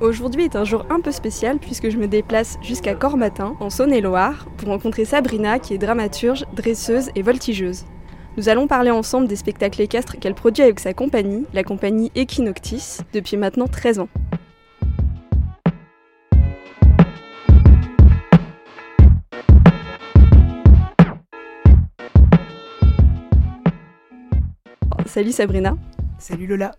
[0.00, 4.48] Aujourd'hui est un jour un peu spécial puisque je me déplace jusqu'à Cormatin, en Saône-et-Loire,
[4.56, 7.84] pour rencontrer Sabrina qui est dramaturge, dresseuse et voltigeuse.
[8.36, 12.98] Nous allons parler ensemble des spectacles équestres qu'elle produit avec sa compagnie, la compagnie Equinoctis,
[13.12, 14.08] depuis maintenant 13 ans.
[25.12, 25.76] Salut Sabrina.
[26.18, 26.74] Salut Lola.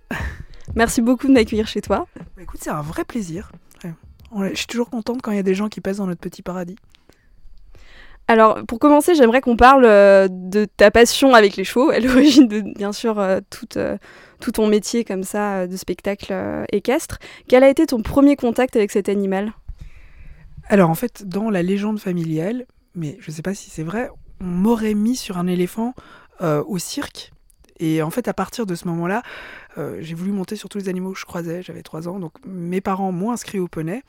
[0.73, 2.07] Merci beaucoup de m'accueillir chez toi.
[2.15, 3.51] Bah, écoute, c'est un vrai plaisir.
[3.83, 6.41] Je suis toujours contente quand il y a des gens qui passent dans notre petit
[6.41, 6.75] paradis.
[8.27, 12.47] Alors, pour commencer, j'aimerais qu'on parle euh, de ta passion avec les chevaux, à l'origine
[12.47, 13.99] de, bien sûr, euh, tout, euh,
[14.39, 16.33] tout, ton métier comme ça de spectacle
[16.71, 17.19] équestre.
[17.47, 19.53] Quel a été ton premier contact avec cet animal?
[20.69, 24.09] Alors, en fait, dans la légende familiale, mais je ne sais pas si c'est vrai,
[24.41, 25.93] on m'aurait mis sur un éléphant
[26.41, 27.32] au cirque
[27.83, 29.23] et en fait, à partir de ce moment-là,
[29.77, 31.61] euh, j'ai voulu monter sur tous les animaux que je croisais.
[31.61, 34.03] J'avais 3 ans, donc mes parents m'ont inscrit au poney.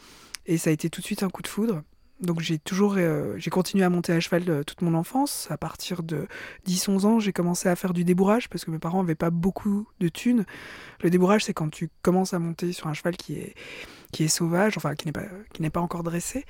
[0.47, 1.83] Et ça a été tout de suite un coup de foudre.
[2.21, 5.49] Donc j'ai toujours euh, j'ai continué à monter à cheval euh, toute mon enfance.
[5.51, 6.29] À partir de
[6.69, 9.89] 10-11 ans, j'ai commencé à faire du débourrage parce que mes parents n'avaient pas beaucoup
[9.99, 10.45] de thunes.
[11.03, 13.55] Le débourrage, c'est quand tu commences à monter sur un cheval qui est,
[14.13, 16.45] qui est sauvage, enfin qui n'est pas, qui n'est pas encore dressé.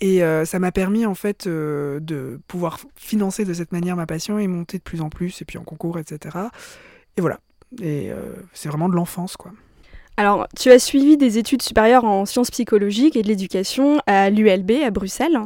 [0.00, 4.06] Et euh, ça m'a permis en fait euh, de pouvoir financer de cette manière ma
[4.06, 6.36] passion et monter de plus en plus, et puis en concours, etc.
[7.16, 7.38] Et voilà.
[7.80, 9.52] Et euh, c'est vraiment de l'enfance, quoi.
[10.16, 14.70] Alors, tu as suivi des études supérieures en sciences psychologiques et de l'éducation à l'ULB
[14.84, 15.40] à Bruxelles.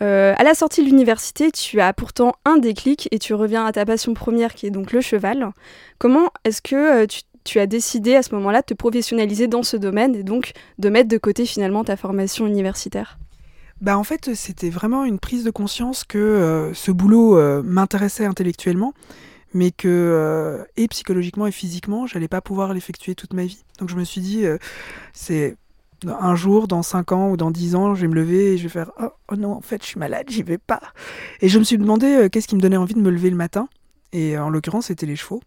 [0.00, 3.86] à la sortie de l'université, tu as pourtant un déclic et tu reviens à ta
[3.86, 5.52] passion première qui est donc le cheval.
[5.98, 9.76] Comment est-ce que tu, tu, as décidé à ce moment-là de te professionnaliser dans ce
[9.76, 13.16] domaine et donc de mettre de côté finalement ta formation universitaire?
[13.80, 18.26] Bah en fait, c'était vraiment une prise de conscience que euh, ce boulot euh, m'intéressait
[18.26, 18.92] intellectuellement,
[19.54, 23.64] mais que euh, et psychologiquement et physiquement, j'allais pas pouvoir l'effectuer toute ma vie.
[23.78, 24.44] Donc je me suis dit,
[25.14, 25.56] c'est
[26.06, 28.64] un jour, dans 5 ans ou dans 10 ans, je vais me lever et je
[28.64, 30.82] vais faire oh, oh non, en fait, je suis malade, j'y vais pas.
[31.40, 33.68] Et je me suis demandé qu'est-ce qui me donnait envie de me lever le matin.
[34.12, 35.40] Et en l'occurrence, c'était les chevaux.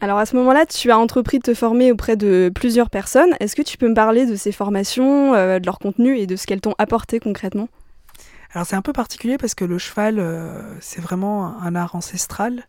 [0.00, 3.34] Alors à ce moment-là, tu as entrepris de te former auprès de plusieurs personnes.
[3.40, 6.36] Est-ce que tu peux me parler de ces formations, euh, de leur contenu et de
[6.36, 7.68] ce qu'elles t'ont apporté concrètement?
[8.52, 12.66] Alors c'est un peu particulier parce que le cheval, euh, c'est vraiment un art ancestral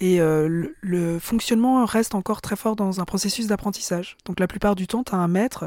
[0.00, 4.16] et euh, le, fonctionnement reste encore très fort dans un processus d'apprentissage.
[4.24, 5.66] Donc la plupart du temps, tu as un maître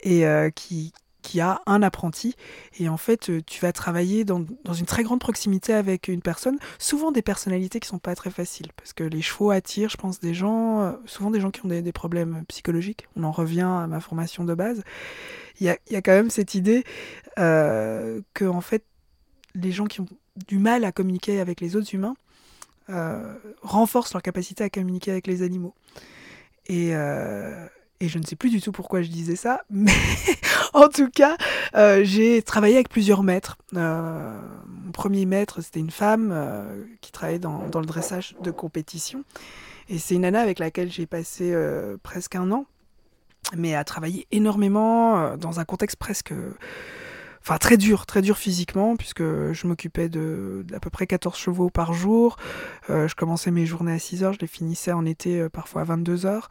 [0.00, 0.24] et
[0.54, 0.92] qui,
[1.24, 2.36] qui a un apprenti.
[2.78, 6.58] Et en fait, euh, tu vas travailler dans, une très grande proximité avec une personne,
[6.78, 10.20] souvent des personnalités qui sont pas très faciles, parce que les chevaux attirent, je pense,
[10.20, 13.08] des gens, euh, souvent des gens qui ont des, problèmes psychologiques.
[13.16, 14.82] On en revient à ma formation de base.
[15.60, 16.84] Il y a, quand même cette idée
[17.38, 18.84] euh, que, en fait,
[19.54, 20.08] les gens qui ont
[20.46, 22.16] du mal à communiquer avec les autres humains
[22.90, 25.74] euh, renforcent leur capacité à communiquer avec les animaux.
[26.66, 26.92] Et,
[28.00, 29.92] et je ne sais plus du tout pourquoi je disais ça, mais
[30.72, 31.36] en tout cas,
[31.74, 33.56] euh, j'ai travaillé avec plusieurs maîtres.
[33.76, 38.50] Euh, mon premier maître, c'était une femme euh, qui travaillait dans, dans, le dressage de
[38.50, 39.24] compétition.
[39.88, 41.54] Et c'est une nana avec laquelle j'ai passé
[42.02, 42.64] presque un an,
[43.54, 46.32] mais à travailler énormément dans un contexte presque
[47.44, 51.68] enfin très dur, très dur physiquement, puisque je m'occupais de d'à peu près 14 chevaux
[51.68, 52.36] par jour.
[52.88, 55.82] Euh, je commençais mes journées à 6 heures, je les finissais en été euh, parfois
[55.82, 56.48] à 22 heures.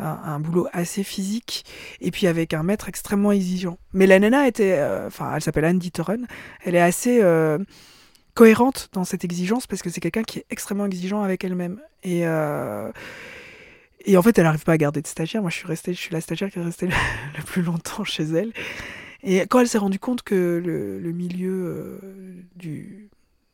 [0.00, 1.64] Un, boulot assez physique,
[2.00, 3.78] et puis avec un maître extrêmement exigeant.
[3.92, 6.26] Mais la nana était, euh, enfin, elle s'appelle Anne Dittoren,
[6.64, 7.22] elle est assez
[8.34, 11.80] cohérente dans cette exigence parce que c'est quelqu'un qui est extrêmement exigeant avec elle-même.
[12.02, 12.24] Et
[14.06, 15.40] et en fait, elle n'arrive pas à garder de stagiaire.
[15.40, 16.88] Moi, je suis restée, je suis la stagiaire qui est restée
[17.36, 18.52] le plus longtemps chez elle.
[19.24, 21.98] Et quand elle s'est rendue compte que le, milieu
[22.62, 23.08] euh,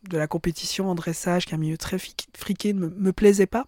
[0.08, 1.96] de la compétition en dressage, qui est un milieu très
[2.36, 3.66] friqué, ne me, plaisait pas,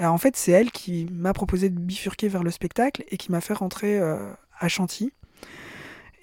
[0.00, 3.30] euh, en fait, c'est elle qui m'a proposé de bifurquer vers le spectacle et qui
[3.30, 4.18] m'a fait rentrer euh,
[4.58, 5.12] à Chantilly.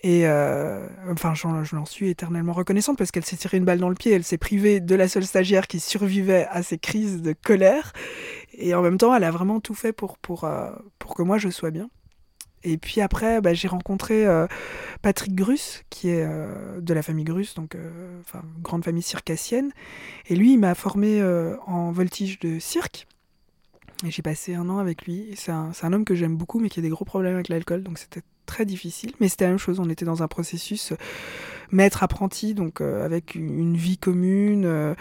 [0.04, 0.26] Et
[1.10, 4.12] enfin, je l'en suis éternellement reconnaissante parce qu'elle s'est tirée une balle dans le pied,
[4.14, 7.94] elle s'est privée de la seule stagiaire qui survivait à ses crises de colère.
[8.54, 11.90] Et en même temps, elle a vraiment tout fait pour que moi je sois bien.
[12.68, 14.46] Et puis après, bah, j'ai rencontré euh,
[15.02, 17.90] Patrick Grus, qui est euh, de la famille Grus, donc euh,
[18.62, 19.72] grande famille circassienne.
[20.28, 21.24] Et lui, il m'a formé
[21.66, 23.08] en voltige de cirque.
[24.06, 25.30] Et j'ai passé un an avec lui.
[25.36, 27.84] C'est un, un, homme que j'aime beaucoup, mais qui a des gros problèmes avec l'alcool,
[27.84, 29.14] donc c'était très difficile.
[29.22, 30.94] Mais c'était la même chose, on était dans un processus
[31.72, 34.96] maître-apprenti, donc avec une vie commune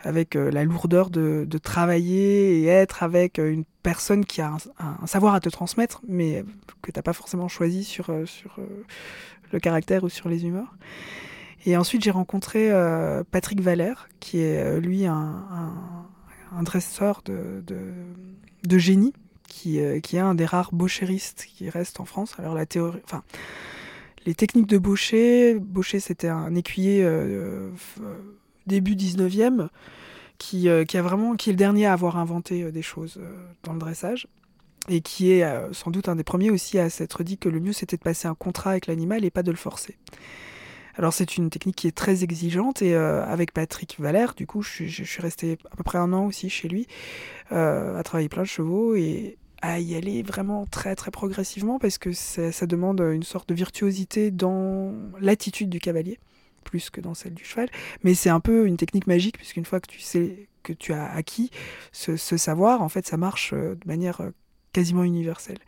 [0.00, 5.06] avec euh, la lourdeur de, travailler et être avec euh, une personne qui a un,
[5.06, 6.44] savoir à te transmettre, mais
[6.82, 8.24] que tu n'as pas forcément choisi sur, euh,
[9.52, 10.74] le caractère ou sur les humeurs.
[11.66, 12.70] Et ensuite, j'ai rencontré
[13.30, 15.44] Patrick Valère, qui est lui un,
[16.62, 19.12] dresseur de, génie
[19.48, 22.36] qui, est un des rares boucheristes qui reste en France.
[22.38, 23.24] Alors la théorie, enfin,
[24.24, 27.04] les techniques de Boucher, Boucher c'était un écuyer
[28.68, 29.68] début 19e
[30.38, 33.20] qui, qui, a vraiment, qui est le dernier à avoir inventé des choses
[33.64, 34.28] dans le dressage
[34.88, 37.72] et qui est sans doute un des premiers aussi à s'être dit que le mieux
[37.72, 39.96] c'était de passer un contrat avec l'animal et pas de le forcer.
[40.98, 44.62] Alors c'est une technique qui est très exigeante et euh, avec Patrick Valère, du coup,
[44.62, 46.88] je, suis resté à peu près un an aussi chez lui
[47.52, 51.98] euh, à travailler plein de chevaux et à y aller vraiment très très progressivement parce
[51.98, 56.18] que ça demande une sorte de virtuosité dans l'attitude du cavalier
[56.64, 57.68] plus que dans celle du cheval.
[58.02, 61.10] Mais c'est un peu une technique magique puisqu'une fois que tu sais que tu as
[61.10, 61.50] acquis
[61.92, 64.20] ce, savoir, en fait, ça marche euh, de manière
[64.72, 65.58] quasiment universelle.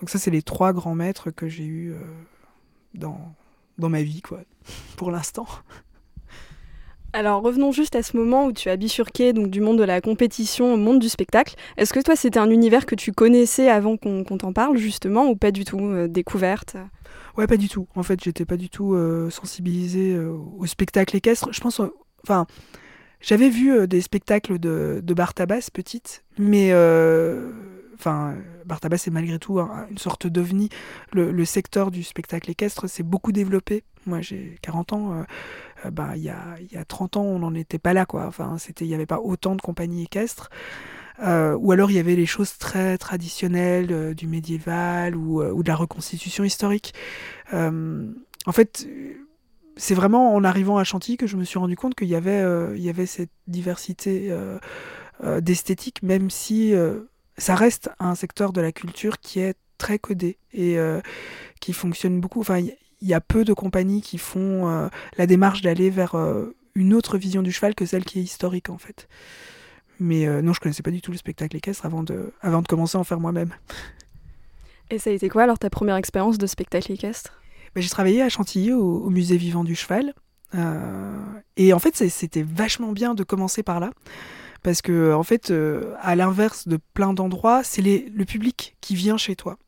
[0.00, 1.94] Donc ça, c'est les trois grands maîtres que j'ai eus
[2.94, 3.34] dans,
[3.78, 4.40] dans ma vie, quoi,
[4.96, 5.46] pour l'instant.
[7.14, 10.72] Alors revenons juste à ce moment où tu as bifurqué du monde de la compétition
[10.72, 11.56] au monde du spectacle.
[11.76, 15.36] Est-ce que toi c'était un univers que tu connaissais avant qu'on t'en parle justement ou
[15.36, 16.76] pas du tout euh, Découverte?
[17.36, 17.86] Ouais, pas du tout.
[17.96, 21.48] En fait, j'étais pas du tout euh, sensibilisée euh, au spectacle équestre.
[21.52, 21.80] Je pense,
[22.24, 22.46] enfin,
[23.20, 26.72] j'avais vu des spectacles de, de Bartabas petite, mais
[27.94, 30.68] enfin, Bartabas est malgré tout une sorte d'ovni.
[31.12, 33.84] Le, secteur du spectacle équestre s'est beaucoup développé.
[34.06, 35.12] Moi, j'ai 40 ans.
[35.12, 35.22] Euh,
[35.86, 38.26] euh, bah, il, y a, y a 30 ans, on n'en était pas là, quoi.
[38.26, 40.50] Enfin, c'était, il n'y avait pas autant de compagnies équestres.
[41.22, 45.68] Euh, ou alors il y avait les choses très traditionnelles du médiéval ou, ou, de
[45.68, 46.94] la reconstitution historique.
[47.52, 48.88] en fait,
[49.76, 52.42] c'est vraiment en arrivant à Chantilly que je me suis rendu compte qu'il y avait,
[52.74, 54.34] il y avait cette diversité
[55.42, 56.74] d'esthétique, même si
[57.38, 61.00] ça reste un secteur de la culture qui est très codé et euh,
[61.60, 62.40] qui fonctionne beaucoup.
[62.40, 62.76] Enfin, il
[63.08, 64.88] y, a peu de compagnies qui font euh,
[65.18, 68.70] la démarche d'aller vers euh, une autre vision du cheval que celle qui est historique
[68.70, 69.08] en fait.
[69.98, 72.96] Mais non, je connaissais pas du tout le spectacle équestre avant de, avant de commencer
[72.96, 73.54] à en faire moi-même.
[74.90, 77.40] Et ça a été quoi alors ta première expérience de spectacle équestre?
[77.74, 80.12] Ben, J'ai travaillé à Chantilly au, musée vivant du cheval.
[81.56, 83.90] et en fait, c'était vachement bien de commencer par là
[84.62, 89.16] parce que, en fait, euh, à l'inverse de plein d'endroits, c'est le public qui vient
[89.16, 89.58] chez toi.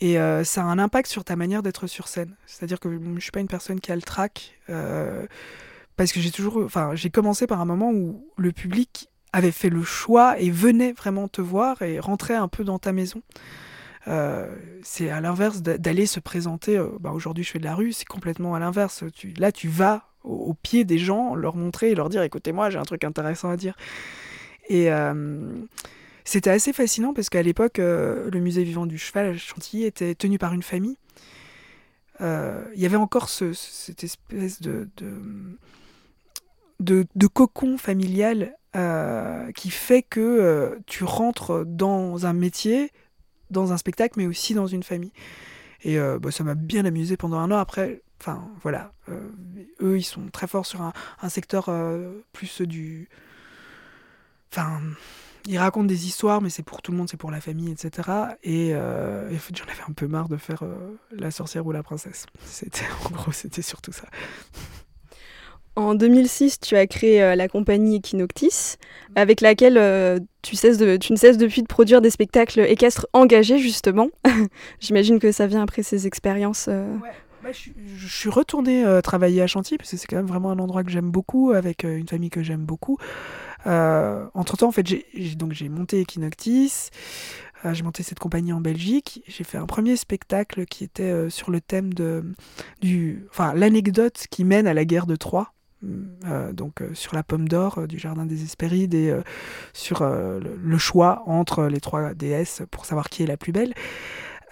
[0.00, 2.36] Et euh, ça a un impact sur ta manière d'être sur scène.
[2.46, 4.58] C'est-à-dire que je ne suis pas une personne qui a le trac.
[4.68, 5.26] Euh,
[5.96, 6.56] parce que j'ai toujours.
[6.64, 10.92] Enfin, j'ai commencé par un moment où le public avait fait le choix et venait
[10.92, 13.22] vraiment te voir et rentrait un peu dans ta maison.
[14.82, 16.84] c'est à l'inverse d'aller se présenter.
[16.98, 19.04] Bah aujourd'hui, je fais de la rue, c'est complètement à l'inverse.
[19.38, 22.84] là, tu vas au, pied des gens, leur montrer et leur dire écoutez-moi, j'ai un
[22.84, 23.76] truc intéressant à dire.
[24.68, 25.52] Et euh,
[26.24, 30.14] c'était assez fascinant parce qu'à l'époque, euh, le musée vivant du cheval à Chantilly était
[30.14, 30.96] tenu par une famille.
[32.20, 38.56] Euh, il y avait encore cette espèce de, de, de, cocon familial
[39.54, 42.90] qui fait que tu rentres dans un métier,
[43.50, 45.12] dans un spectacle, mais aussi dans une famille.
[45.84, 47.58] Et bah, ça m'a bien amusé pendant un an.
[47.58, 48.92] Après, Enfin, voilà.
[49.08, 49.18] Euh,
[49.80, 53.08] eux, ils sont très forts sur un, secteur euh, plus du.
[54.52, 54.80] Enfin,
[55.46, 58.36] ils racontent des histoires, mais c'est pour tout le monde, c'est pour la famille, etc.
[58.44, 60.62] Et, euh, j'en avais un peu marre de faire
[61.10, 62.26] la sorcière ou la princesse.
[62.44, 64.06] C'était, en gros, c'était surtout ça.
[65.74, 68.76] En 2006, tu as créé la compagnie Equinoctis,
[69.16, 73.58] avec laquelle tu, cesses de, tu ne cesses depuis de produire des spectacles équestres engagés,
[73.58, 74.10] justement.
[74.78, 76.68] J'imagine que ça vient après ces expériences.
[77.42, 80.60] Bah, je, suis retournée euh, travailler à Chantilly parce que c'est quand même vraiment un
[80.60, 82.98] endroit que j'aime beaucoup, avec euh, une famille que j'aime beaucoup.
[83.66, 86.90] Euh, entre temps, en fait, j'ai monté Equinoctis,
[87.72, 89.24] j'ai monté cette compagnie en Belgique.
[89.26, 92.24] J'ai fait un premier spectacle qui était sur le thème de
[93.30, 95.52] enfin l'anecdote qui mène à la guerre de Troie.
[96.52, 99.14] donc sur la pomme d'or du jardin des Hespérides et
[99.72, 103.74] sur le, choix entre les trois déesses pour savoir qui est la plus belle.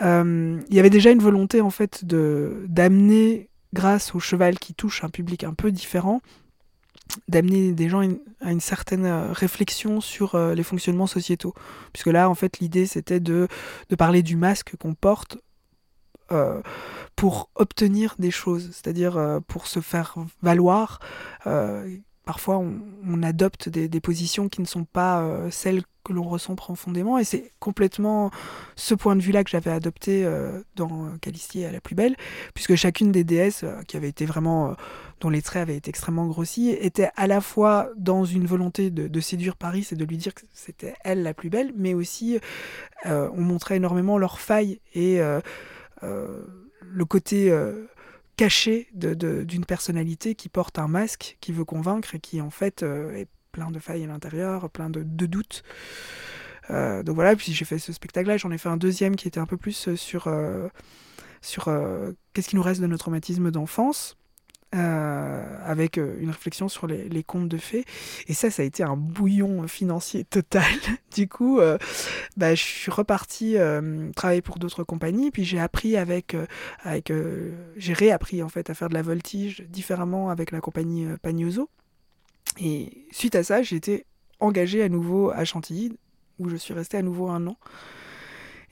[0.03, 4.75] Euh, il y avait déjà une volonté en fait de d'amener, grâce au cheval qui
[4.75, 6.21] touche un public un peu différent,
[7.29, 8.03] d'amener des gens
[8.41, 11.55] à une certaine euh, réflexion sur euh, les fonctionnements sociétaux.
[11.93, 13.49] Puisque là, en fait, l'idée, c'était de,
[13.89, 15.39] de, parler du masque qu'on porte
[17.17, 21.01] pour obtenir des choses, c'est-à-dire pour se faire valoir.
[22.25, 27.19] Parfois, on, adopte des, positions qui ne sont pas celles que l'on ressent profondément.
[27.19, 28.31] Et c'est complètement
[28.77, 32.17] ce point de vue-là que j'avais adopté euh, dans Calistier à la plus belle,
[32.55, 34.75] puisque chacune des déesses, euh, qui avait été vraiment, euh,
[35.21, 39.21] dont les traits avaient été extrêmement grossis, était à la fois dans une volonté de,
[39.21, 42.39] séduire Paris et de lui dire que c'était elle la plus belle, mais aussi
[43.05, 45.21] on montrait énormément leurs failles et
[46.01, 47.55] le côté
[48.41, 53.29] caché d'une personnalité qui porte un masque, qui veut convaincre et qui en fait est
[53.53, 55.63] plein de failles à l'intérieur, plein de, doutes.
[56.71, 59.47] donc voilà, puis j'ai fait ce spectacle-là, j'en ai fait un deuxième qui était un
[59.47, 60.27] peu plus sur,
[61.43, 61.65] sur
[62.33, 64.17] qu'est-ce qui nous reste de nos traumatismes d'enfance.
[64.73, 67.85] Euh, avec euh, une réflexion sur les, contes de fées.
[68.29, 70.63] Et ça, ça a été un bouillon financier total.
[71.13, 71.77] du coup, euh,
[72.37, 73.57] bah, je suis repartie
[74.15, 76.37] travailler pour d'autres compagnies, puis j'ai appris avec,
[76.85, 77.13] avec
[77.77, 81.69] j'ai réappris en fait à faire de la voltige différemment avec la compagnie Pagnoso.
[82.61, 84.07] Et suite à ça, j'ai été
[84.39, 85.99] engagée à nouveau à Chantilly,
[86.39, 87.57] où je suis restée à nouveau un an.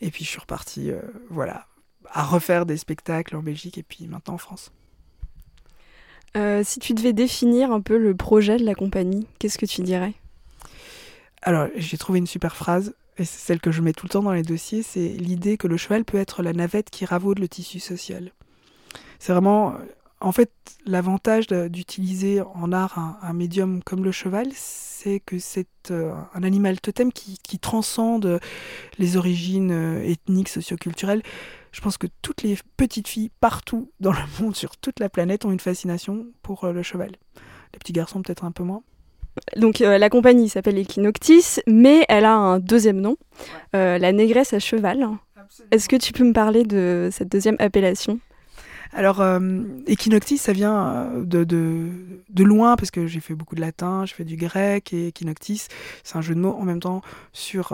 [0.01, 0.93] Et puis je suis repartie,
[1.29, 1.67] voilà,
[2.07, 4.71] à refaire des spectacles en Belgique et puis maintenant en France.
[6.37, 9.83] Euh, si tu devais définir un peu le projet de la compagnie, qu'est-ce que tu
[9.83, 10.15] dirais?
[11.43, 14.23] Alors, j'ai trouvé une super phrase, et c'est celle que je mets tout le temps
[14.23, 17.49] dans les dossiers, c'est l'idée que le cheval peut être la navette qui ravaude le
[17.49, 18.33] tissu social.
[19.19, 19.75] C'est vraiment,
[20.21, 20.51] en fait,
[20.85, 26.81] l'avantage d'utiliser en art un, médium comme le cheval, c'est que c'est euh, un animal
[26.81, 28.41] totem qui, qui, transcende
[28.99, 31.23] les origines euh, ethniques, socioculturelles.
[31.79, 35.45] Je pense que toutes les petites filles partout dans le monde, sur toute la planète,
[35.45, 37.13] ont une fascination pour euh, le cheval.
[37.73, 38.83] Les petits garçons peut-être un peu moins.
[39.57, 43.17] Donc euh, la compagnie s'appelle Equinoctis, mais elle a un deuxième nom,
[43.77, 45.07] euh, la négresse à cheval.
[45.71, 48.19] Est-ce que tu peux me parler de cette deuxième appellation?
[48.93, 49.23] Alors,
[49.87, 51.91] Equinoctis, ça vient de, de,
[52.29, 55.69] de loin, parce que j'ai fait beaucoup de latin, j'ai fait du grec, et Equinoctis,
[56.03, 57.73] c'est un jeu de mots en même temps sur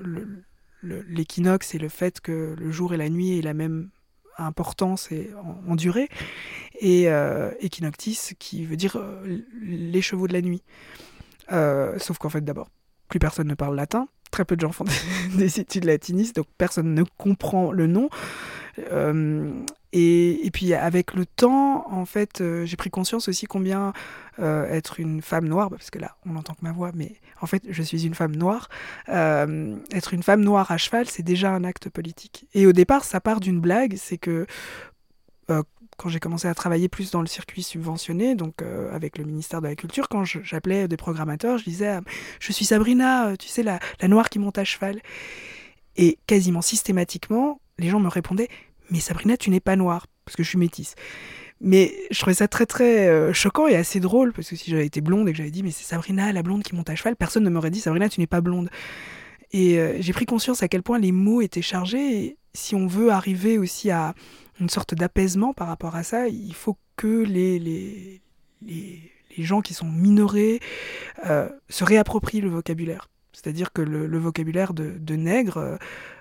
[0.00, 0.42] le,
[0.82, 3.90] l'équinoxe et le fait que le jour et la nuit aient la même
[4.38, 5.30] importance et
[5.66, 6.08] en, durée,
[6.80, 10.62] et euh, equinoctis qui veut dire euh, les chevaux de la nuit.
[11.52, 12.68] Euh, sauf qu'en fait, d'abord,
[13.08, 14.84] plus personne ne parle latin, très peu de gens font
[15.36, 18.08] des, études latinistes, donc personne ne comprend le nom.
[19.98, 23.94] Et, puis avec le temps, en fait, euh, j'ai pris conscience aussi combien
[24.38, 27.46] euh, être une femme noire, parce que là, on n'entend que ma voix, mais en
[27.46, 28.68] fait, je suis une femme noire.
[29.08, 32.46] Euh, être une femme noire à cheval, c'est déjà un acte politique.
[32.52, 34.46] Et au départ, ça part d'une blague, c'est que
[35.96, 39.68] quand j'ai commencé à travailler plus dans le circuit subventionné, donc avec le ministère de
[39.68, 42.00] la Culture, quand j'appelais des programmateurs, je disais
[42.38, 45.00] Je suis Sabrina, tu sais, la noire qui monte à cheval.
[45.96, 48.48] Et quasiment systématiquement, les gens me répondaient
[48.90, 50.94] mais Sabrina, tu n'es pas noire, parce que je suis métisse.
[51.60, 54.86] Mais je trouvais ça très très euh, choquant et assez drôle, parce que si j'avais
[54.86, 57.16] été blonde et que j'avais dit, mais c'est Sabrina, la blonde qui monte à cheval,
[57.16, 58.68] personne ne m'aurait dit, Sabrina, tu n'es pas blonde.
[59.52, 62.86] Et euh, j'ai pris conscience à quel point les mots étaient chargés, et si on
[62.86, 64.14] veut arriver aussi à
[64.60, 68.22] une sorte d'apaisement par rapport à ça, il faut que les, les,
[68.62, 70.60] les, gens qui sont minorés
[71.26, 73.10] euh, se réapproprient le vocabulaire.
[73.36, 75.76] C'est-à-dire que le, vocabulaire de, nègre, euh,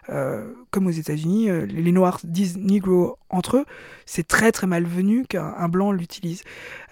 [0.09, 3.65] euh, comme aux États-Unis, euh, les Noirs disent negro entre eux,
[4.05, 6.43] c'est très très malvenu qu'un blanc l'utilise.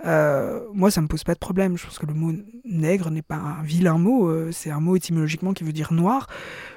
[0.06, 1.78] moi, ça me pose pas de problème.
[1.78, 2.32] Je pense que le mot
[2.64, 6.28] nègre n'est pas un vilain mot, c'est un mot étymologiquement qui veut dire noir.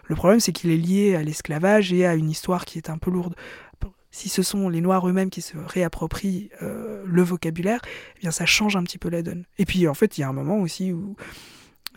[0.07, 2.99] Le problème, c'est qu'il est lié à l'esclavage et à une histoire qui est un
[2.99, 3.37] peu lourde
[4.11, 7.83] si ce sont les Noirs eux-mêmes qui se réapproprient le vocabulaire,
[8.17, 9.45] eh bien ça change un petit peu la donne.
[9.59, 11.17] Et puis en fait, il y a un moment aussi où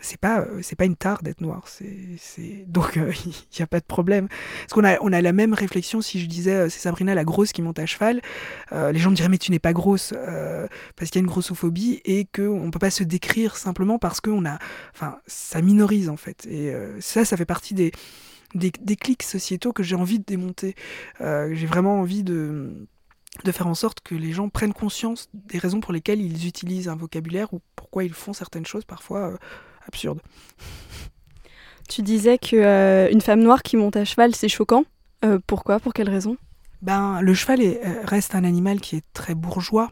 [0.00, 3.12] c'est pas euh, c'est pas une tare d'être noir c'est donc il euh,
[3.58, 4.28] n'y a pas de problème.
[4.60, 7.24] Parce qu'on a on a la même réflexion si je disais euh, c'est Sabrina la
[7.24, 8.20] grosse qui monte à cheval
[8.72, 10.14] les gens me diraient mais tu n'es pas grosse
[10.96, 14.20] parce qu'il y a une grossophobie et que on peut pas se décrire simplement parce
[14.20, 14.58] qu'on a
[14.94, 16.46] enfin ça minorise en fait.
[16.46, 17.92] Et ça ça fait partie des
[18.54, 20.74] des, des clics sociétaux que j'ai envie de démonter.
[21.20, 22.86] J'ai vraiment envie de
[23.44, 26.88] de faire en sorte que les gens prennent conscience des raisons pour lesquelles ils utilisent
[26.88, 29.38] un vocabulaire ou pourquoi ils font certaines choses parfois
[29.90, 30.20] absurde.
[31.88, 34.84] Tu disais que euh, une femme noire qui monte à cheval, c'est choquant.
[35.24, 35.80] Euh, pourquoi?
[35.80, 36.36] Pour quelle raison?
[36.82, 39.90] Ben, le cheval est, euh, reste un animal qui est très bourgeois.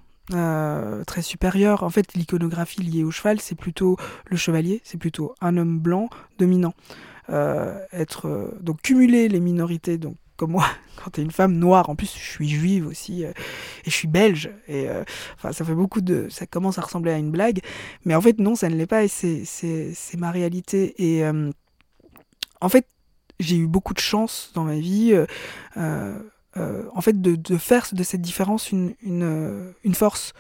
[1.07, 1.83] très supérieur.
[1.83, 6.09] En fait, l'iconographie liée au cheval, c'est plutôt le chevalier, c'est plutôt un homme blanc
[6.39, 6.75] dominant.
[7.93, 10.65] être donc cumuler les minorités, donc comme moi,
[10.97, 13.33] quand tu es une femme noire, en plus je suis juive aussi, euh,
[13.85, 15.05] et je suis belge, et euh,
[15.35, 16.29] enfin ça fait beaucoup de...
[16.31, 17.61] ça commence à ressembler à une blague,
[18.07, 20.95] mais en fait non, ça ne l'est pas, et c'est ma réalité.
[20.97, 21.51] Et euh,
[22.63, 22.87] en fait,
[23.41, 25.15] j'ai eu beaucoup de chance dans ma vie,
[25.77, 30.33] en fait, de, de, faire de cette différence une, une, une force.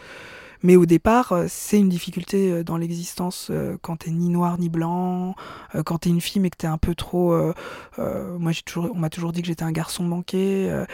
[0.63, 4.59] Mais au départ, euh, c'est une difficulté euh, dans l'existence euh, quand t'es ni noir
[4.59, 5.35] ni blanc,
[5.85, 7.37] quand t'es une fille mais que t'es un peu trop.
[7.99, 10.85] moi, on m'a toujours dit que j'étais un garçon manqué.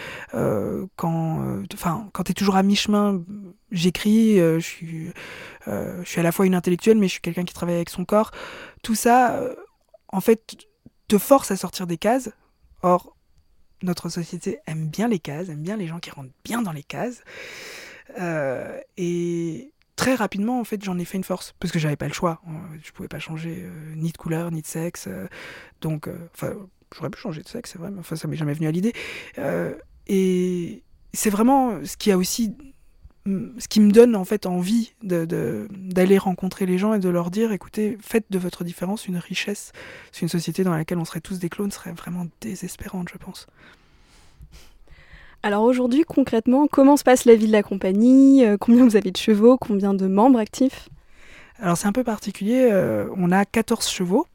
[0.97, 3.23] quand, enfin, quand t'es toujours à mi-chemin,
[3.71, 4.37] j'écris.
[4.37, 8.05] je suis à la fois une intellectuelle, mais je suis quelqu'un qui travaille avec son
[8.05, 8.31] corps.
[8.83, 9.41] Tout ça,
[10.09, 10.57] en fait,
[11.09, 12.31] te force à sortir des cases.
[12.83, 13.17] Or,
[13.83, 16.83] notre société aime bien les cases, aime bien les gens qui rentrent bien dans les
[16.83, 17.23] cases.
[18.19, 22.09] Euh, et très rapidement, en fait, j'en ai fait une force parce que j'avais pas
[22.09, 22.41] le choix.
[22.83, 23.65] Je pouvais pas changer
[23.97, 25.09] ni de couleur ni de sexe.
[25.81, 26.55] donc, enfin,
[26.95, 28.93] j'aurais pu changer de sexe, c'est vrai, mais enfin, ça m'est jamais venu à l'idée.
[30.07, 30.83] et
[31.13, 32.55] c'est vraiment ce qui a aussi
[33.27, 37.53] ce qui me donne en fait envie d'aller rencontrer les gens et de leur dire
[37.53, 39.73] écoutez, faites de votre différence une richesse.
[40.13, 43.47] C'est une société dans laquelle on serait tous des clones serait vraiment désespérante, je pense.
[45.45, 49.11] Alors aujourd'hui, concrètement, comment se passe la vie de la compagnie euh, Combien vous avez
[49.11, 50.89] de chevaux Combien de membres actifs?
[51.59, 54.27] Alors c'est un peu particulier, euh, on a 14 chevaux.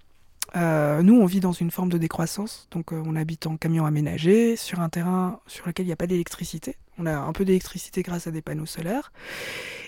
[0.56, 4.56] Euh, nous, on vit dans une forme de décroissance, donc on habite en camion aménagé,
[4.56, 6.76] sur un terrain sur lequel il n'y a pas d'électricité.
[7.00, 9.12] On a un peu d'électricité grâce à des panneaux solaires.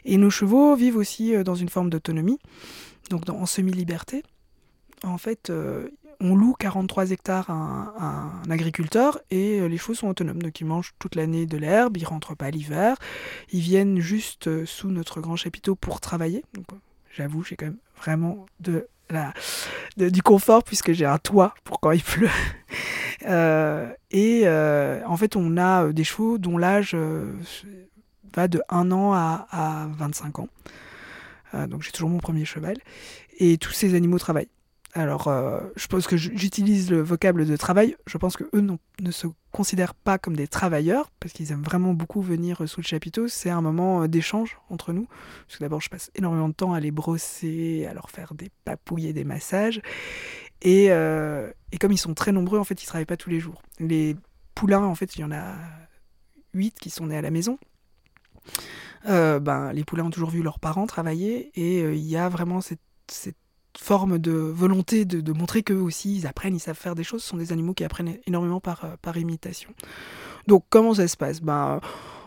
[0.05, 2.39] Et nos chevaux vivent aussi dans une forme d'autonomie,
[3.11, 4.23] donc en semi-liberté.
[5.03, 5.51] En fait,
[6.21, 10.41] on loue 43 hectares à un, agriculteur et euh, les chevaux sont autonomes.
[10.41, 12.95] Donc ils mangent toute l'année de l'herbe, ils rentrent pas l'hiver,
[13.51, 16.43] ils viennent juste sous notre grand chapiteau pour travailler.
[17.13, 18.45] J'avoue, j'ai quand même vraiment
[19.97, 22.29] du confort puisque j'ai un toit pour quand il pleut.
[23.27, 26.97] Euh, et euh, en fait, on a euh, des chevaux dont l'âge
[28.33, 30.47] va de 1 an à 25 ans.
[31.67, 32.77] donc j'ai toujours mon premier cheval.
[33.37, 34.49] Et tous ces animaux travaillent.
[34.93, 37.95] Alors, euh, je pense que j'utilise le vocable de travail.
[38.07, 41.93] Je pense que eux ne se considèrent pas comme des travailleurs parce qu'ils aiment vraiment
[41.93, 43.29] beaucoup venir sous le chapiteau.
[43.29, 45.07] C'est un moment euh, d'échange entre nous.
[45.47, 48.51] Parce que d'abord, je passe énormément de temps à les brosser, à leur faire des
[48.65, 49.81] papouilles et des massages.
[50.61, 53.61] Et, euh, comme ils sont très nombreux, en fait, ils travaillent pas tous les jours.
[53.79, 54.17] Les
[54.55, 55.55] poulains, en fait, il y en a
[56.53, 57.57] 8 qui sont nés à la maison.
[59.05, 62.81] ben, les poulains ont toujours vu leurs parents travailler et il y a vraiment cette
[63.77, 67.23] forme de volonté de, montrer qu'eux aussi ils apprennent, ils savent faire des choses.
[67.23, 69.73] Ce sont des animaux qui apprennent énormément par, euh, imitation.
[70.47, 71.41] Donc comment ça se passe?
[71.41, 71.79] Ben,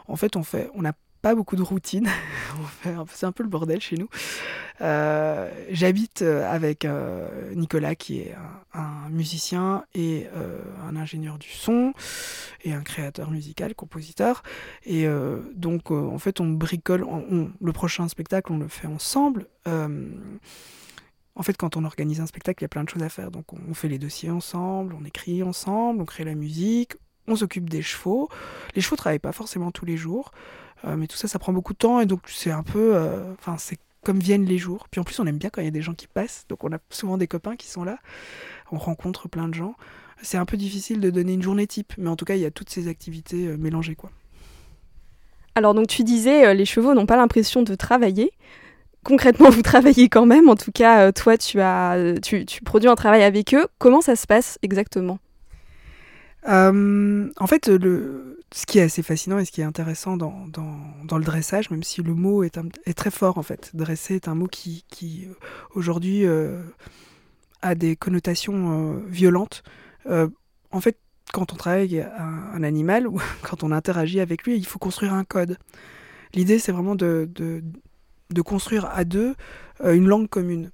[0.07, 2.09] En fait, on fait, on n'a pas beaucoup de routine.
[3.11, 4.09] c'est un peu le bordel chez nous.
[4.81, 6.87] Euh, j'habite euh, avec
[7.55, 8.35] Nicolas qui est
[8.75, 10.27] un, musicien et
[10.87, 11.93] un ingénieur du son
[12.63, 14.43] et un créateur musical, compositeur.
[14.85, 15.07] Et
[15.55, 17.07] donc en fait on bricole.
[17.61, 19.47] le prochain spectacle on le fait ensemble
[21.37, 23.31] en fait, quand on organise un spectacle, il y a plein de choses à faire.
[23.31, 26.95] Donc, on fait les dossiers ensemble, on écrit ensemble, on crée la musique,
[27.27, 28.29] on s'occupe des chevaux.
[28.75, 30.33] Les chevaux travaillent pas forcément tous les jours,
[30.85, 33.33] euh, mais tout ça, ça prend beaucoup de temps et donc c'est un peu, euh,
[33.33, 34.89] enfin, c'est comme viennent les jours.
[34.91, 36.63] Puis en plus, on aime bien quand il y a des gens qui passent, donc
[36.63, 37.99] on a souvent des copains qui sont là.
[38.71, 39.75] On rencontre plein de gens.
[40.23, 42.47] C'est un peu difficile de donner une journée type, mais en tout cas, il y
[42.47, 44.11] a toutes ces activités euh, mélangées, quoi.
[45.57, 48.33] Alors donc tu disais, les chevaux n'ont pas l'impression de travailler
[49.05, 50.49] concrètement, vous travaillez quand même.
[50.49, 53.67] En tout cas, euh, toi, tu, as, tu, produis un travail avec eux.
[53.79, 55.19] Comment ça se passe exactement?
[56.49, 60.47] Euh, en fait, le, ce qui est assez fascinant et ce qui est intéressant dans,
[60.49, 64.29] dans, le dressage, même si le mot est, est, très fort en fait, dresser est
[64.29, 65.27] un mot qui, qui
[65.75, 66.61] aujourd'hui euh,
[67.63, 69.63] a des connotations violentes.
[70.07, 70.99] en fait,
[71.33, 75.15] quand on travaille avec un, animal ou quand on interagit avec lui, il faut construire
[75.15, 75.57] un code.
[76.35, 77.63] L'idée, c'est vraiment de, de
[78.43, 79.35] construire à deux
[79.83, 80.71] euh, une langue commune.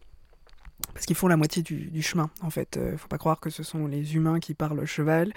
[0.95, 2.77] Parce qu'ils font la moitié du, chemin, en fait.
[2.77, 5.33] euh, faut pas croire que ce sont les humains qui parlent cheval.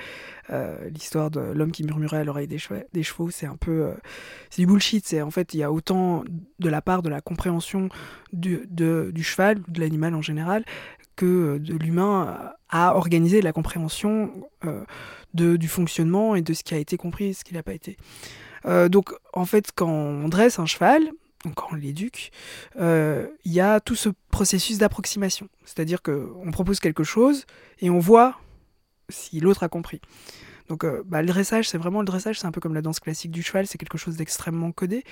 [0.49, 3.93] Euh, l'histoire de l'homme qui murmurait à l'oreille des, chevaux, c'est un peu...
[4.49, 5.05] c'est du bullshit.
[5.05, 6.23] C'est, en fait, il y a autant
[6.59, 7.89] de la part de la compréhension
[8.31, 10.65] du, du cheval, de l'animal en général,
[11.15, 14.31] que de l'humain à organiser la compréhension
[15.33, 17.73] de, du fonctionnement et de ce qui a été compris et ce qui n'a pas
[17.73, 17.97] été.
[18.89, 21.11] donc, en fait, quand on dresse un cheval,
[21.51, 22.31] quand on l'éduque,
[22.79, 25.49] euh, il y a tout ce processus d'approximation.
[25.65, 27.45] C'est-à-dire qu'on propose quelque chose
[27.79, 28.39] et on voit
[29.09, 30.01] si l'autre a compris.
[30.69, 32.99] Donc euh, bah, le dressage, c'est vraiment le dressage, c'est un peu comme la danse
[32.99, 35.03] classique du cheval, c'est quelque chose d'extrêmement codé,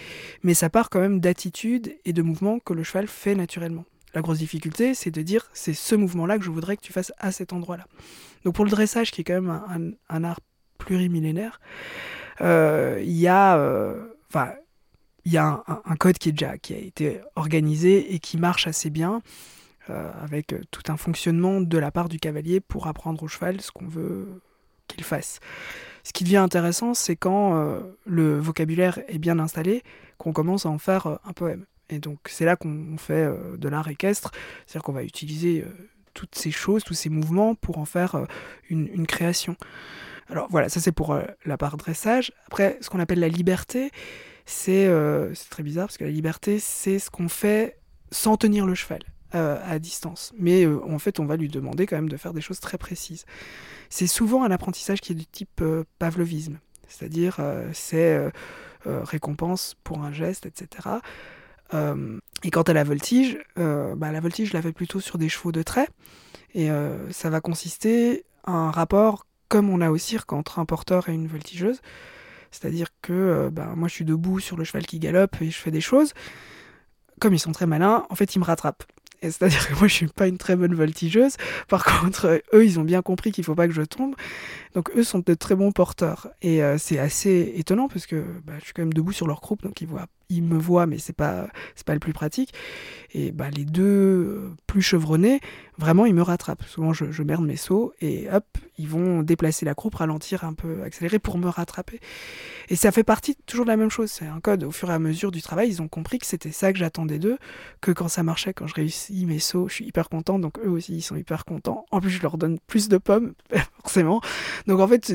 [0.43, 3.85] mais ça part quand même d'attitudes et de mouvements que le cheval fait naturellement.
[4.13, 7.13] La grosse difficulté, c'est de dire c'est ce mouvement-là que je voudrais que tu fasses
[7.17, 7.85] à cet endroit-là.
[8.45, 10.39] Donc pour le dressage, qui est quand même un, art
[10.77, 11.59] plurimillénaire,
[12.41, 13.55] euh, il y a,
[14.29, 14.53] enfin,
[15.25, 18.67] il y a un, code qui, est déjà, qui a été organisé et qui marche
[18.67, 19.21] assez bien,
[19.89, 23.71] euh, avec tout un fonctionnement de la part du cavalier pour apprendre au cheval ce
[23.71, 24.41] qu'on veut
[24.87, 25.39] qu'il fasse.
[26.03, 29.83] Ce qui devient intéressant, c'est quand euh, le vocabulaire est bien installé,
[30.17, 31.65] qu'on commence à en faire euh, un poème.
[31.89, 34.31] Et donc c'est là qu'on fait de l'art équestre,
[34.65, 35.65] c'est-à-dire qu'on va utiliser
[36.13, 38.15] toutes ces choses, tous ces mouvements pour en faire
[38.69, 39.57] une création.
[40.29, 42.31] Alors voilà, ça c'est pour la part dressage.
[42.47, 43.91] Après, ce qu'on appelle la liberté,
[44.69, 47.77] euh, c'est très bizarre parce que la liberté, c'est ce qu'on fait
[48.11, 49.01] sans tenir le cheval
[49.35, 50.33] euh, à distance.
[50.37, 52.77] Mais euh, en fait, on va lui demander quand même de faire des choses très
[52.77, 53.25] précises.
[53.89, 55.63] C'est souvent un apprentissage qui est du type
[55.99, 57.39] pavlovisme, c'est-à-dire
[57.73, 58.31] c'est
[58.85, 60.87] récompense pour un geste, etc.
[61.73, 65.51] et quant à la voltige, bah, la voltige, je la fais plutôt sur des chevaux
[65.51, 65.89] de trait.
[66.53, 66.69] Et
[67.09, 71.13] ça va consister à un rapport comme on a au cirque entre un porteur et
[71.13, 71.81] une voltigeuse.
[72.51, 75.71] C'est-à-dire que bah, moi je suis debout sur le cheval qui galope et je fais
[75.71, 76.13] des choses.
[77.19, 78.83] Comme ils sont très malins, en fait ils me rattrapent.
[79.21, 81.35] C'est-à-dire que moi, je suis pas une très bonne voltigeuse.
[81.67, 84.15] Par contre, eux, ils ont bien compris qu'il faut pas que je tombe.
[84.73, 86.29] Donc, eux sont de très bons porteurs.
[86.41, 89.41] Et euh, c'est assez étonnant parce que bah, je suis quand même debout sur leur
[89.41, 92.53] croupe, donc ils voient il me voit, mais c'est pas c'est pas le plus pratique.
[93.13, 95.41] Et bah, les deux euh, plus chevronnés,
[95.77, 96.63] vraiment, ils me rattrapent.
[96.63, 98.45] Souvent, je, merde mes sauts et hop,
[98.77, 101.99] ils vont déplacer la croupe, ralentir un peu, accélérer pour me rattraper.
[102.69, 104.09] Et ça fait partie toujours de la même chose.
[104.09, 104.63] C'est un code.
[104.63, 107.19] Au fur et à mesure du travail, ils ont compris que c'était ça que j'attendais
[107.19, 107.37] d'eux,
[107.81, 110.39] que quand ça marchait, quand je réussis mes sauts, je suis hyper content.
[110.39, 111.85] Donc eux aussi, ils sont hyper contents.
[111.91, 113.33] En plus, je leur donne plus de pommes,
[113.81, 114.21] forcément.
[114.67, 115.13] Donc en fait,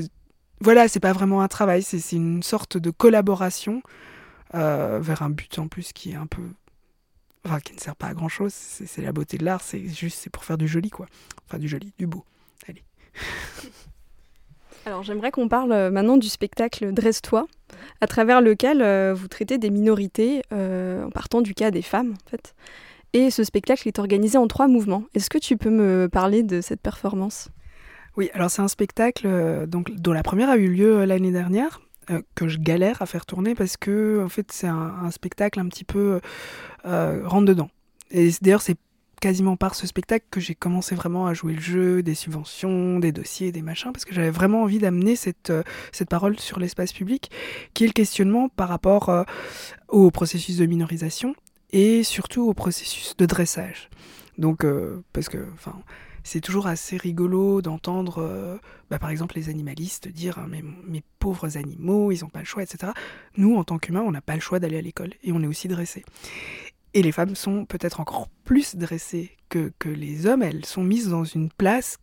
[0.61, 3.83] voilà, c'est pas vraiment un travail, c'est une sorte de collaboration
[4.57, 6.43] euh, vers un but en plus qui est un peu.
[7.45, 8.53] Enfin, qui ne sert pas à grand chose.
[8.53, 11.07] C'est la beauté de l'art, c'est juste c'est pour faire du joli, quoi.
[11.47, 12.25] Enfin, du joli, du beau.
[12.69, 12.83] Allez.
[14.85, 17.47] Alors, j'aimerais qu'on parle euh, maintenant du spectacle Dresse-toi,
[18.01, 22.31] à travers lequel euh, vous traitez des minorités, en partant du cas des femmes, en
[22.31, 22.55] fait.
[23.13, 25.05] Et ce spectacle est organisé en trois mouvements.
[25.15, 27.49] Est-ce que tu peux me parler de cette performance?
[28.17, 32.23] Oui, alors c'est un spectacle donc, dont la première a eu lieu l'année dernière, euh,
[32.35, 35.85] que je galère à faire tourner parce que en fait c'est un, spectacle un petit
[35.85, 36.21] peu
[36.85, 37.71] euh, rentre dedans.
[38.11, 38.77] Et d'ailleurs c'est
[39.21, 43.13] quasiment par ce spectacle que j'ai commencé vraiment à jouer le jeu des subventions, des
[43.13, 46.93] dossiers, des machins, parce que j'avais vraiment envie d'amener cette, euh, cette parole sur l'espace
[46.93, 47.31] public,
[47.75, 49.25] qui est le questionnement par rapport euh,
[49.89, 51.35] au processus de minorisation
[51.71, 53.91] et surtout au processus de dressage.
[54.39, 54.67] Donc,
[55.15, 55.75] parce que, enfin,
[56.27, 58.59] c'est toujours assez rigolo d'entendre, euh,
[58.91, 62.65] bah, par exemple, les animalistes dire hein, mes pauvres animaux, ils n'ont pas le choix,
[62.65, 62.93] etc.
[63.37, 65.47] Nous, en tant qu'humains, on n'a pas le choix d'aller à l'école et on est
[65.47, 66.05] aussi dressés.
[66.95, 70.43] Et les femmes sont peut-être encore plus dressées que, que les hommes.
[70.43, 71.99] Elles sont mises dans une place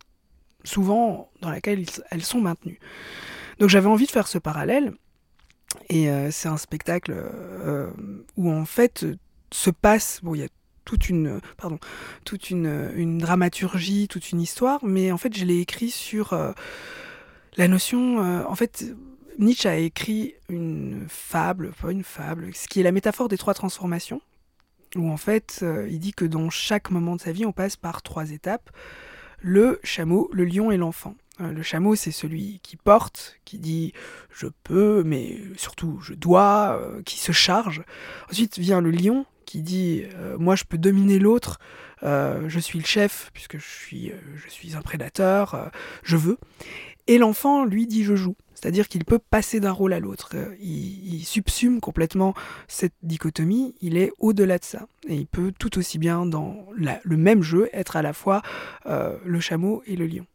[0.64, 2.80] souvent dans laquelle elles sont maintenues.
[3.58, 4.94] Donc j'avais envie de faire ce parallèle.
[5.90, 7.90] Et euh, c'est un spectacle euh,
[8.36, 9.04] où en fait
[9.52, 10.48] se passe, bon, il y a
[10.84, 11.78] toute une, pardon,
[12.24, 16.52] toute une, une, dramaturgie, toute une histoire, mais en fait, je l'ai écrit sur euh,
[17.56, 18.22] la notion.
[18.22, 18.94] Euh, en fait,
[19.38, 23.54] Nietzsche a écrit une fable, pas une fable, ce qui est la métaphore des trois
[23.54, 24.20] transformations,
[24.96, 27.76] où en fait, euh, il dit que dans chaque moment de sa vie, on passe
[27.76, 28.70] par trois étapes
[29.40, 31.16] le chameau, le lion et l'enfant.
[31.40, 33.92] Le chameau, c'est celui qui porte, qui dit
[34.30, 37.82] je peux, mais surtout je dois, qui se charge.
[38.30, 41.58] Ensuite vient le lion, qui dit euh, moi je peux dominer l'autre,
[42.02, 45.70] euh, je suis le chef puisque je suis, euh, je suis un prédateur,
[46.02, 46.38] je veux.
[47.06, 50.34] Et l'enfant lui dit je joue, c'est-à-dire qu'il peut passer d'un rôle à l'autre.
[50.60, 52.34] Il, subsume complètement
[52.68, 54.86] cette dichotomie, il est au-delà de ça.
[55.08, 58.42] Et il peut tout aussi bien dans le même jeu être à la fois
[58.86, 60.26] le chameau et le lion.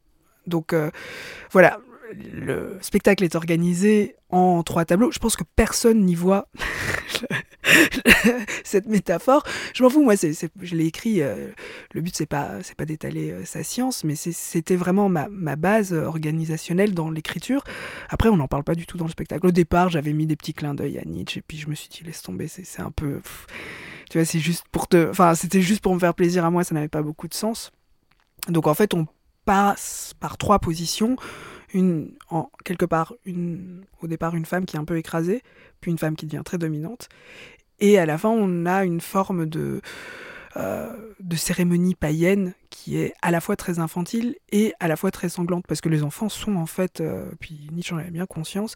[0.46, 0.76] Donc
[1.52, 1.80] voilà,
[2.14, 5.12] le spectacle est organisé en trois tableaux.
[5.12, 6.48] Je pense que personne n'y voit
[8.64, 9.44] cette métaphore.
[9.74, 11.22] Je m'en fous, moi, je l'ai écrit.
[11.22, 11.50] Euh,
[11.94, 16.94] le but, c'est pas, pas d'étaler euh, sa science, mais c'était vraiment ma, base organisationnelle
[16.94, 17.64] dans l'écriture.
[18.10, 19.48] Après, on n'en parle pas du tout dans le spectacle.
[19.48, 21.90] Au départ, j'avais mis des petits clins d'œil à Nietzsche, et puis je me suis
[21.90, 23.22] dit, laisse tomber, c'est, un peu.
[24.10, 25.10] tu vois, c'est juste pour te.
[25.10, 27.72] Enfin, c'était juste pour me faire plaisir à moi, ça n'avait pas beaucoup de sens.
[28.48, 29.08] Donc, en fait, on
[29.46, 31.18] passe par trois positions
[31.74, 35.42] une, en, quelque part, une, au départ, une femme qui est un peu écrasée,
[35.82, 37.10] puis une femme qui devient très dominante.
[37.80, 39.82] Et à la fin, on a une forme de,
[40.58, 45.12] euh, de cérémonie païenne qui est à la fois très infantile et à la fois
[45.12, 48.26] très sanglante, parce que les enfants sont en fait, euh, puis Nietzsche en avait bien
[48.26, 48.74] conscience,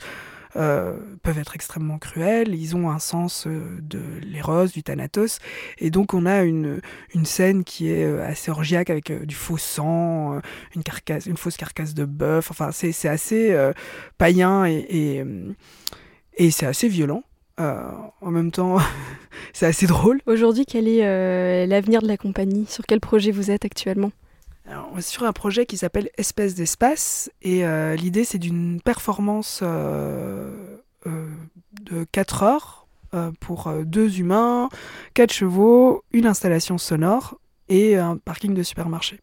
[0.55, 5.39] euh, peuvent être extrêmement cruels, ils ont un sens de l'éros, du thanatos,
[5.79, 6.79] et donc on a une,
[7.15, 10.39] une scène qui est assez orgiaque avec du faux sang,
[10.75, 13.57] une, carcasse, une fausse carcasse de bœuf, enfin c'est assez
[14.19, 15.23] païen et,
[16.35, 17.23] et c'est assez violent.
[17.57, 18.77] En même temps,
[19.53, 20.21] c'est assez drôle.
[20.25, 22.65] Aujourd'hui, quel est l'avenir de la compagnie?
[22.67, 24.11] Sur quel projet vous êtes actuellement?
[24.93, 29.59] On est sur un projet qui s'appelle Espèce d'espace et euh, l'idée c'est d'une performance
[29.61, 31.27] euh, euh,
[31.81, 32.79] de 4 heures
[33.41, 34.69] pour deux humains,
[35.13, 37.37] quatre chevaux, une installation sonore
[37.69, 39.19] et un parking de supermarché.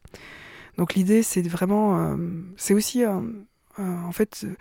[0.78, 2.16] Donc l'idée c'est vraiment,
[2.56, 3.20] c'est aussi euh,
[3.80, 4.54] en fait, euh,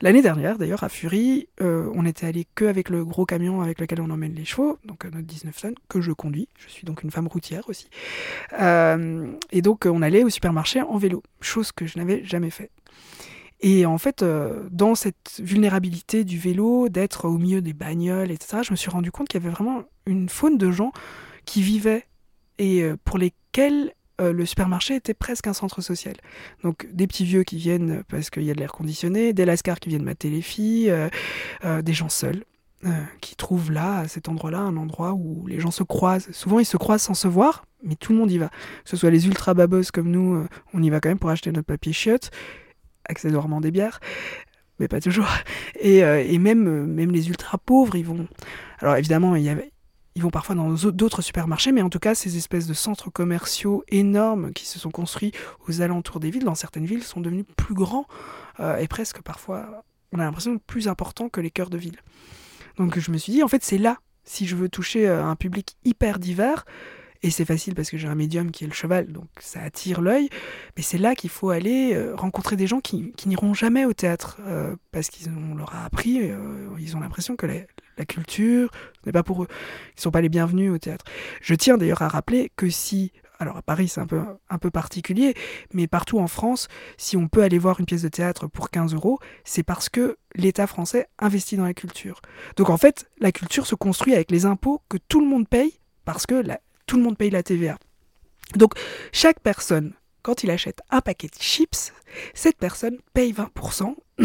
[0.00, 3.80] l'année dernière, d'ailleurs, à Fury, euh, on était allé que avec le gros camion avec
[3.80, 6.48] lequel on emmène les chevaux, donc notre 19 tonnes, que je conduis.
[6.58, 7.88] Je suis donc une femme routière aussi.
[8.60, 12.70] et donc, on allait au supermarché en vélo, chose que je n'avais jamais fait.
[13.60, 14.24] Et en fait,
[14.70, 19.10] dans cette vulnérabilité du vélo, d'être au milieu des bagnoles, etc., je me suis rendu
[19.10, 20.92] compte qu'il y avait vraiment une faune de gens
[21.44, 22.06] qui vivaient
[22.58, 26.14] et pour lesquels le supermarché était presque un centre social.
[26.62, 29.80] Donc des petits vieux qui viennent parce qu'il y a de l'air conditionné, des lascars
[29.80, 30.92] qui viennent mater les filles,
[31.64, 32.44] des gens seuls.
[33.20, 36.28] qui trouvent là, à cet endroit-là, un endroit où les gens se croisent.
[36.32, 38.48] Souvent, ils se croisent sans se voir, mais tout le monde y va.
[38.48, 41.50] Que ce soit les ultra babos comme nous, on y va quand même pour acheter
[41.52, 42.30] notre papier chiotte,
[43.08, 44.00] accessoirement des bières,
[44.78, 45.28] mais pas toujours.
[45.80, 48.28] Et, euh, et même, euh, même les ultra pauvres, ils vont.
[48.78, 49.72] Alors évidemment, il y avait,
[50.18, 53.84] ils vont parfois dans d'autres supermarchés, mais en tout cas, ces espèces de centres commerciaux
[53.86, 55.30] énormes qui se sont construits
[55.68, 58.04] aux alentours des villes, dans certaines villes, sont devenus plus grands
[58.58, 61.98] euh, et presque parfois, on a l'impression, plus importants que les cœurs de ville.
[62.78, 65.76] Donc je me suis dit, en fait, c'est là, si je veux toucher un public
[65.84, 66.64] hyper divers,
[67.22, 70.00] et c'est facile parce que j'ai un médium qui est le cheval, donc ça attire
[70.00, 70.28] l'œil.
[70.76, 74.38] Mais c'est là qu'il faut aller euh, rencontrer des gens qui, n'iront jamais au théâtre
[74.46, 78.70] euh, parce qu'on leur a appris, euh, ils ont l'impression que la, culture
[79.04, 79.48] n'est pas pour eux.
[79.50, 81.04] Ils ne sont pas les bienvenus au théâtre.
[81.40, 84.70] Je tiens d'ailleurs à rappeler que si alors à Paris c'est un peu, un peu
[84.70, 85.34] particulier,
[85.72, 88.94] mais partout en France, si on peut aller voir une pièce de théâtre pour 15
[88.94, 92.20] euros, c'est parce que l'État français investit dans la culture.
[92.56, 95.80] Donc en fait, la culture se construit avec les impôts que tout le monde paye
[96.04, 97.78] parce que la, tout le monde paye la TVA.
[98.56, 98.72] Donc
[99.12, 101.92] chaque personne, quand il achète un paquet de chips,
[102.34, 103.94] cette personne paye 20%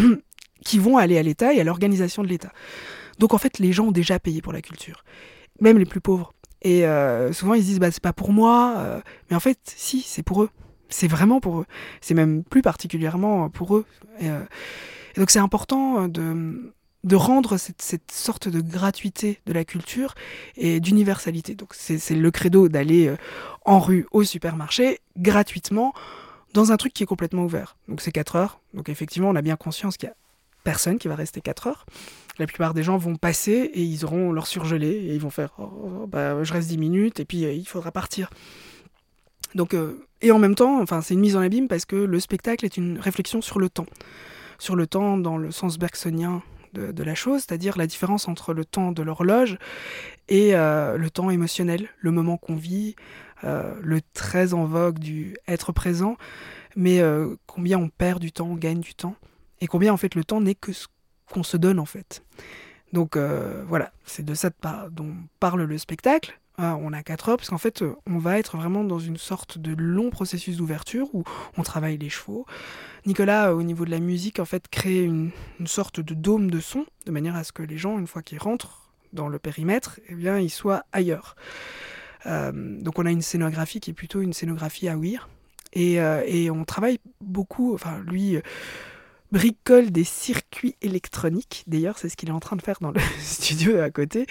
[0.66, 2.52] qui vont aller à l'État et à l'organisation de l'État.
[3.20, 5.04] Donc en fait, les gens ont déjà payé pour la culture,
[5.60, 6.34] même les plus pauvres.
[6.64, 9.60] Et euh, souvent ils se disent bah c'est pas pour moi, euh, mais en fait
[9.66, 10.50] si c'est pour eux,
[10.88, 11.66] c'est vraiment pour eux.
[12.00, 13.86] C'est même plus particulièrement pour eux.
[14.20, 14.40] et euh,
[15.18, 16.74] donc c'est important de
[17.04, 20.16] de rendre cette, sorte de gratuité de la culture
[20.56, 21.56] et d'universalité.
[21.56, 23.18] Donc c'est le credo d'aller euh,
[23.66, 25.94] en rue, au supermarché, gratuitement,
[26.54, 27.76] dans un truc qui est complètement ouvert.
[27.88, 28.60] Donc c'est 4 heures.
[28.74, 30.16] Donc effectivement, on a bien conscience qu'il y a
[30.64, 31.86] personne qui va rester 4 heures.
[32.40, 35.54] La plupart des gens vont passer et ils auront leur surgelé et ils vont faire
[35.58, 38.30] oh, oh, bah, je reste 10 minutes et puis euh, il faudra partir.
[39.56, 42.20] Donc, euh, et en même temps, enfin, c'est une mise en abîme parce que le
[42.20, 43.86] spectacle est une réflexion sur le temps.
[44.58, 46.42] Sur le temps dans le sens bergsonien
[46.74, 49.58] de, la chose, c'est-à-dire la différence entre le temps de l'horloge
[50.28, 52.96] et euh, le temps émotionnel, le moment qu'on vit,
[53.44, 56.18] euh, le très en vogue du être présent,
[56.76, 59.16] mais euh, combien on perd du temps, on gagne du temps,
[59.62, 60.88] et combien en fait le temps n'est que ce
[61.32, 62.24] qu'on se donne en fait.
[62.92, 64.52] Donc voilà, c'est de ça
[64.92, 66.40] dont parle le spectacle.
[66.58, 69.58] Ah, on a 4 heures, parce qu'en fait, on va être vraiment dans une sorte
[69.58, 71.24] de long processus d'ouverture où
[71.58, 72.46] on travaille les chevaux.
[73.08, 75.32] Nicolas, au niveau de la musique, en fait, crée une,
[75.66, 78.38] sorte de dôme de son, de manière à ce que les gens, une fois qu'ils
[78.38, 81.36] rentrent dans le périmètre, eh bien, ils soient ailleurs.
[82.26, 85.30] Euh, donc on a une scénographie qui est plutôt une scénographie à ouïr.
[85.76, 88.38] Euh, et on travaille beaucoup, enfin lui
[89.34, 91.64] bricole des circuits électroniques.
[91.66, 94.28] D'ailleurs, c'est ce qu'il est en train de faire dans le studio à côté.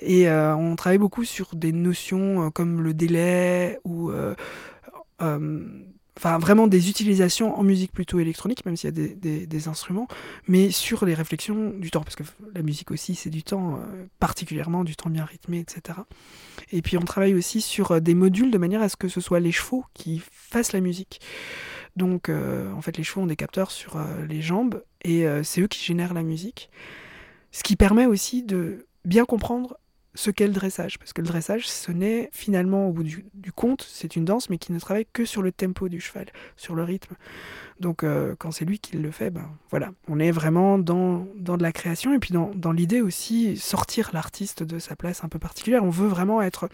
[0.00, 4.34] Et euh, on travaille beaucoup sur des notions euh, comme le délai ou euh,
[6.18, 10.08] vraiment des utilisations en musique plutôt électronique, même s'il y a des, instruments,
[10.48, 12.22] mais sur les réflexions du temps, parce que
[12.54, 13.78] la musique aussi c'est du temps,
[14.18, 15.98] particulièrement du temps bien rythmé, etc.
[16.72, 19.40] Et puis on travaille aussi sur des modules de manière à ce que ce soit
[19.40, 21.20] les chevaux qui fassent la musique.
[21.96, 25.42] Donc, euh, en fait, les chevaux ont des capteurs sur euh, les jambes et euh,
[25.42, 26.70] c'est eux qui génèrent la musique.
[27.52, 29.78] Ce qui permet aussi de bien comprendre
[30.14, 30.98] ce qu'est le dressage.
[30.98, 34.58] Parce que le dressage, ce n'est finalement, au bout du, compte, c'est une danse, mais
[34.58, 37.14] qui ne travaille que sur le tempo du cheval, sur le rythme.
[37.78, 41.56] Donc euh, quand c'est lui qui le fait, ben voilà, on est vraiment dans, dans
[41.56, 45.28] de la création et puis dans, dans l'idée aussi sortir l'artiste de sa place un
[45.28, 45.82] peu particulière.
[45.82, 46.68] On veut vraiment être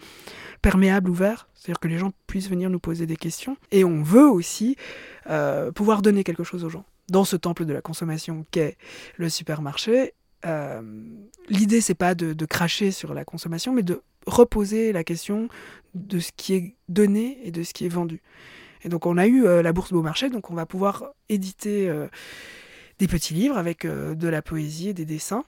[0.61, 4.27] perméable, ouvert, c'est-à-dire que les gens puissent venir nous poser des questions et on veut
[4.27, 4.75] aussi
[5.29, 6.85] euh, pouvoir donner quelque chose aux gens.
[7.09, 8.75] Dans ce temple de la consommation qu'est
[9.15, 10.13] le supermarché,
[10.45, 10.81] euh,
[11.49, 15.47] l'idée c'est pas de, cracher sur la consommation, mais de reposer la question
[15.93, 18.21] de ce qui est donné et de ce qui est vendu.
[18.83, 22.07] Et donc on a eu euh, la bourse Beaumarchais, donc on va pouvoir éditer euh,
[22.99, 25.43] des petits livres avec de la poésie et des dessins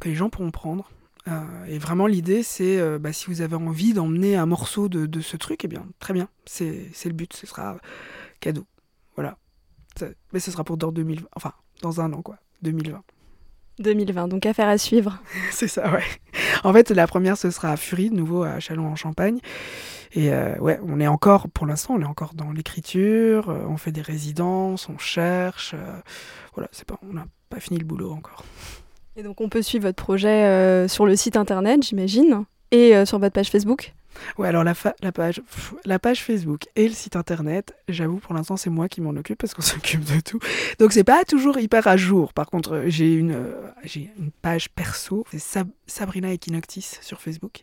[0.00, 0.90] que les gens pourront prendre.
[1.66, 5.64] et vraiment l'idée c'est, bah, si vous avez envie d'emmener un morceau de, ce truc,
[5.64, 7.78] eh bien très bien, c'est le but, ce sera
[8.38, 8.64] cadeau.
[9.16, 9.36] Voilà.
[10.32, 13.02] mais ce sera pour dans 2020, enfin dans un an quoi, 2020.
[13.78, 15.18] 2020, donc affaire à suivre.
[15.50, 16.04] C'est ça, ouais.
[16.64, 19.38] En fait, la première, ce sera à Fury, de nouveau à Châlons-en-Champagne.
[20.14, 23.76] Et euh, ouais, on est encore, pour l'instant, on est encore dans l'écriture, euh, on
[23.76, 25.74] fait des résidences, on cherche.
[25.74, 26.00] Euh,
[26.54, 28.44] voilà, c'est pas, on n'a pas fini le boulot encore.
[29.16, 33.34] Et donc, on peut suivre votre projet sur le site internet, j'imagine, et sur votre
[33.34, 33.92] page Facebook
[34.38, 35.42] Ouais, alors la, la, page,
[35.84, 39.38] la page Facebook et le site internet, j'avoue, pour l'instant, c'est moi qui m'en occupe
[39.38, 40.38] parce qu'on s'occupe de tout.
[40.78, 42.32] Donc, c'est pas toujours hyper à jour.
[42.32, 47.62] Par contre, j'ai une, euh, j'ai une page perso, c'est Sabrina Equinoctis sur Facebook.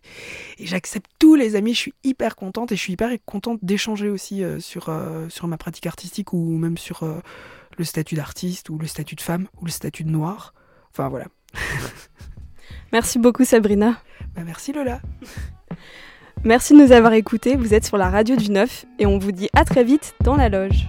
[0.57, 4.09] Et j'accepte tous les amis, je suis hyper contente et je suis hyper contente d'échanger
[4.09, 7.03] aussi euh, sur, euh, sur ma pratique artistique ou même sur
[7.77, 10.53] le statut d'artiste ou le statut de femme ou le statut de noir.
[10.91, 11.27] Enfin, voilà.
[12.91, 14.01] Merci beaucoup, Sabrina.
[14.35, 15.01] Bah, merci, Lola.
[16.45, 19.33] Merci de nous avoir écoutés, vous êtes sur la radio du 9 et on vous
[19.33, 20.87] dit à très vite dans la loge.